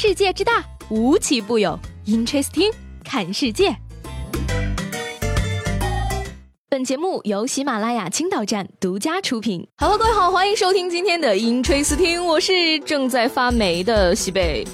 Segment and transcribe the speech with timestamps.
[0.00, 1.76] 世界之大，无奇不有。
[2.06, 3.76] Interesting，看世界。
[6.68, 9.66] 本节目由喜马拉雅青岛站独家出品。
[9.78, 14.64] Hello，各位好，欢迎收听今天的 Interesting，我是正在发霉的西贝。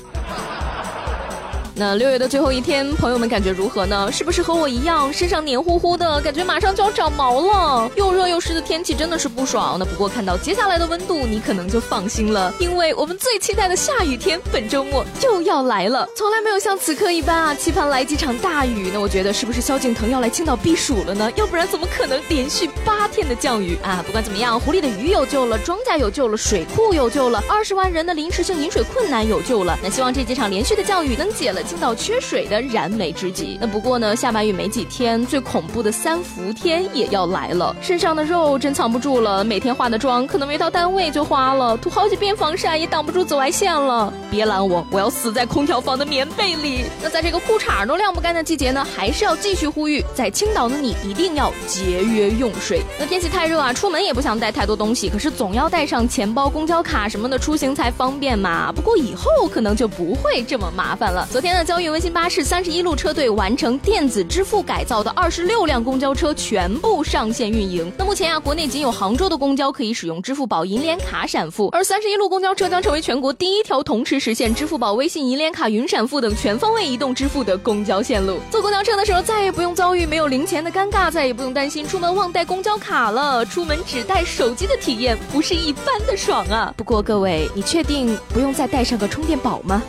[1.77, 4.11] 那六月的最后一天，朋友们感觉如何呢？
[4.13, 7.91] 是不是和我一样，身上黏糊糊的，感觉马上就要长毛了？
[7.97, 9.77] 又热又湿的天气真的是不爽。
[9.77, 16.09] 那不过看到接下来的温度，你可能就放心了，因为我们最期待的下雨天本周末就要来了。
[16.15, 18.91] 从来没有像此刻一般啊，期盼来几场大雨。
[18.95, 21.29] 那我觉得是不是萧敬腾要来青岛避暑了呢？
[21.35, 24.01] 要不然怎么可能连续八天的降雨啊？
[24.07, 29.77] 不管怎么样，湖里的鱼有救了，庄稼有救了，水库有救了，二十万人的临时性饮水困难有救了。
[29.83, 31.64] 那希望这几场连续的降雨能解了。
[31.65, 33.59] 青岛缺水的燃眉之急。
[33.61, 37.75] 那不过呢，下完雨没几天，最恐怖的三伏天也要来了。
[37.81, 44.13] 身上的肉真藏不住了，每天化的妆可能没到单位就花了，涂好几遍防晒也挡不住紫外线了。
[44.31, 46.85] 别拦我，我要死在空调房的棉被里。
[47.03, 52.83] 那在这个裤衩都晾不干的季节呢，还是要继续呼吁，在青岛的你一定要节约用水。
[52.99, 58.73] 那天气太热啊，出门也不想带太多东西，可是总要带上钱包、公交卡什么的出行才方便嘛。
[58.73, 61.27] 不过以后可能就不会这么麻烦了。
[61.31, 61.85] 昨天呢，交运。
[61.95, 67.93] 温馨巴士三十一路车队完成电子支付改造的二十六辆公交车全部上线运营。
[67.97, 78.41] 那目前啊，国内仅有杭州的公交可以使用支付宝银联卡闪付，而三十一路公交车将成为全国第一条同时实现支付宝、微信、银联卡云闪付等全方位移动支付的公交线路。
[78.51, 83.47] 坐公交车的时候，再也不用遭遇没有零钱的尴尬，再也不用担心出门忘带公交卡了。
[83.47, 86.75] 出门只带手机的体验，不是一般的爽啊！
[86.77, 89.81] 不过各位，你确定不用再带上个充电宝吗？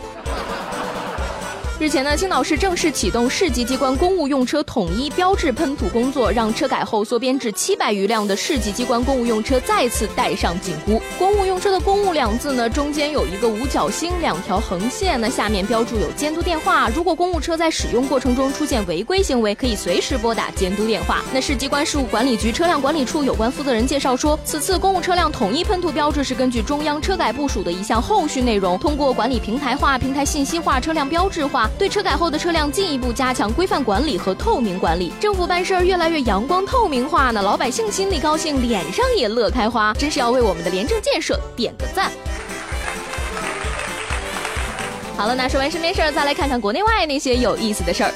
[1.77, 11.01] 日前呢，青岛市正式启动市级机关公务用车统一标志喷涂工作，让车改后缩编至七百余辆的市级机关公务用车再次带上紧箍。
[11.19, 16.87] 公务用车的“公务”两字呢，中间有一个五角星，两条横线，那下面标注有监督电话。
[16.95, 21.25] 如果公务车在使用过程中出现违规行为，可以随时拨打监督电话。
[21.33, 31.64] 那市机关事务管理局车辆管理处有关负责人介绍说，此次公务车辆统一喷涂标志是根据中央车改部署的一项后续内容，通过管理平台化、平台信息化、车辆标志化。
[31.77, 42.11] 对车改后的车辆进一步加强规范管理和透明管理，政府办事儿越来越阳光透明化呢，老百姓心里高兴，脸上也乐开花，真是要为我们的廉政建设点个赞。
[45.17, 48.11] 好了，那说完身边事儿，再来看看国内外那些有意思的事儿。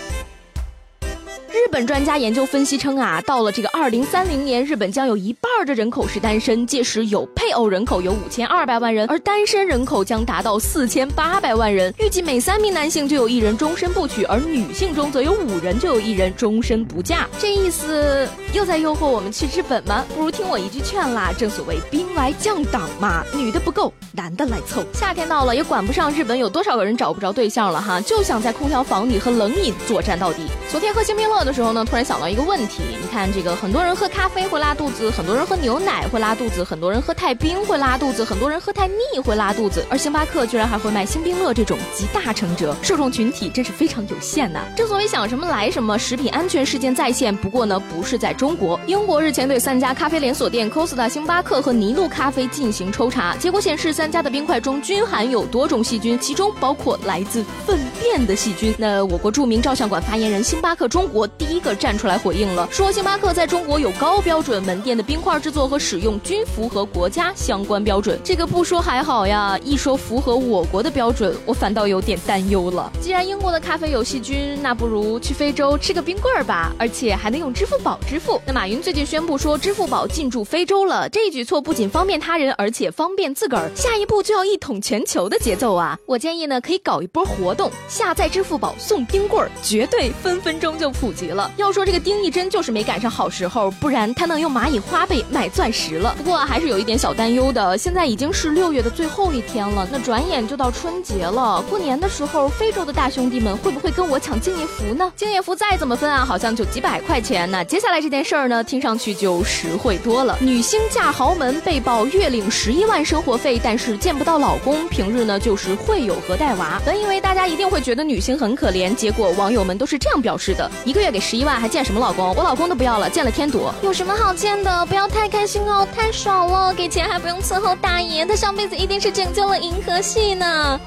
[1.70, 11.94] 日本专家研究分析称啊，到了这个二零三零年，日本将有一半的人口是单身，届时有配偶人口有五千二百万人，而单身人口将达到四千八百万人。
[12.00, 17.28] 预计每三名男性就有一人终身不娶，而女性中则有五人就有一人终身不嫁。
[17.38, 20.04] 这意思又在诱惑我们去日本吗？
[20.16, 24.84] 不如听我一句劝啦，正所谓兵来将挡嘛，女的不够，男的来凑。
[24.92, 30.40] 夏天到了，也管不上日本有多少个人找不着对象了哈，就想在空调房里和冷饮作战到底。
[30.72, 31.40] 昨天喝星冰乐。
[31.40, 44.62] 的时时候呢，突然想到一个问题，你看这个，很多人喝咖啡会拉肚子，很多人喝牛奶会拉肚子，很多人喝太冰会拉肚子，很多人喝太腻会拉肚子，而星巴克居然还会卖星冰乐这种集大成者，受众群体真是非常有限呐。
[44.74, 48.80] 正所谓想什么来什么，食品安全事件再现，不过呢，不是在中国。
[48.88, 58.74] 英国日前对三家咖啡连锁店 Costa、星巴克和尼禄咖啡进行抽查，结果显示三家的冰块中均含有多种细菌，其中包括来自粪便的细菌。
[58.78, 61.28] 那我国著名照相馆发言人星巴克中国。
[61.28, 68.20] 第一个站出来回应了，说星巴克在中国有高标准，门店的冰块制作和使用均符合国家相关标准。
[68.24, 72.92] 这个不说还好呀，一说符合我国的标准，我反倒有点担忧了。
[73.02, 78.40] 既然英国的咖啡有细菌，那不如去非洲吃个冰棍儿吧，而且还能用支付宝支付。
[78.46, 83.72] 那马云最近宣布说，支付宝进驻非洲了，这一举措不仅方便他人，而且方便自个儿。
[83.76, 85.98] 下一步就要一统全球的节奏啊！
[86.06, 91.30] 我建议呢，可以搞一波活动，下载支付宝送冰棍儿，绝对分分钟就普及。
[91.30, 96.16] 了，要说这个丁义珍就是没赶上好时候，不然他能用蚂蚁花呗买钻石了。
[96.18, 101.64] 不过还是有一点小担忧的，现在已经是六月的最后一天了，那转眼就到春节了。
[101.70, 105.14] 过年的时候，非洲的大兄弟们会不会跟我抢敬业福呢？
[105.16, 107.50] 敬业福再怎么分啊，好像就几百块钱。
[107.52, 110.36] 那接下来这件事儿呢，听上去就实惠多了。
[110.42, 116.82] 女星嫁豪门被曝月领十一万生活费，但是见不到老公，平日呢就是会友和带娃。
[116.84, 121.20] 本以为大家一定会觉得女星很可怜，结果网友们都是这样表示的：一个月给。
[121.30, 122.34] 十一万还见什么老公？
[122.34, 123.70] 我老公都不要了，见了添堵。
[123.84, 124.84] 有什么好见的？
[124.88, 126.74] 不要太开心哦，太爽了！
[126.74, 130.80] 给钱还不用伺候大爷，他上辈子一定是拯救了银河系呢。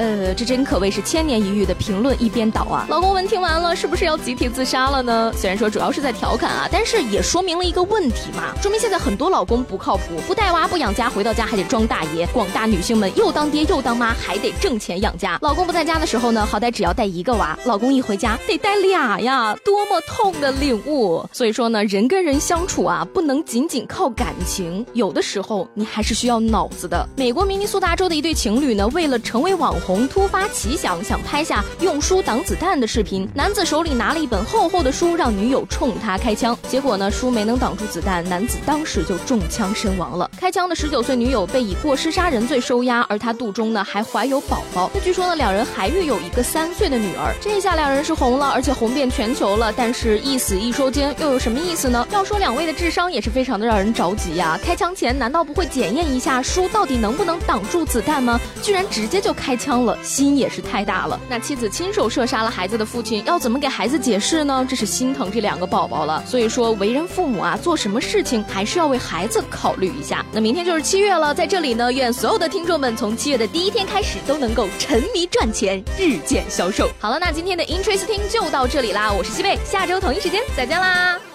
[0.00, 2.86] 呃，这真可谓是千年一遇的评论一边倒啊！
[2.88, 5.30] 老公们听完了，是不是要集体自杀了呢？
[5.36, 12.26] 虽然说主要是在调侃啊，但是也说明了一个问题嘛，说明现在很多老公不靠谱，不带娃不养家，回到家还得装大爷。
[12.28, 15.38] 广大女性们又当爹又当妈，还得挣钱养家。
[15.42, 21.22] 老公不在家的时候呢，好歹只要带一个娃，老公一回家得带俩呀，多么痛的领悟！
[21.30, 27.06] 所以说呢，人跟人相处啊，不能仅仅靠感情，有的时候你还是需要脑子的。
[27.18, 33.28] 美国明尼苏达州的一对情侣呢，为了成为网红，突发奇想，想拍下用书挡子弹的视频。
[33.34, 36.56] 男子手里拿了一本厚厚的书，让女友冲他开枪。
[36.68, 40.30] 结果呢，书没能挡住子弹，男子当时就中枪身亡了。
[40.38, 44.90] 开枪的十九岁女友被以过失杀人罪收押，而他肚中呢还怀有宝宝。
[44.94, 47.34] 那据说呢，两人还育有一个三岁的女儿。
[47.40, 49.72] 这下两人是红了，而且红遍全球了。
[49.76, 52.06] 但是，一死一收监又有什么意思呢？
[52.10, 54.58] 要说两位的智商也是非常的让人着急呀。
[54.62, 58.40] 开枪前难道不会检验一下书到底能不能挡住子弹吗？
[58.62, 61.18] 居然直接就开枪了，心也是太大了。
[61.28, 64.66] 那妻子亲手射杀了孩子的父亲，要怎么给孩子解释呢？
[64.68, 66.22] 这是心疼这两个宝宝了。
[66.26, 70.24] 所以说，为人父母啊，做什么事情还是要为孩子考虑一下。
[70.32, 76.88] 那明天就是七月了，在这里呢，愿所有的听众们从七月的第一天开始都能够沉迷赚钱，日渐消瘦。
[76.98, 81.29] 好了，那今天的 Interesting 就到这里啦，我是西贝，下周同一时间再见啦。